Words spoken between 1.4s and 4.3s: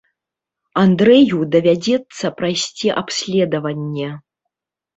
давядзецца прайсці абследаванне.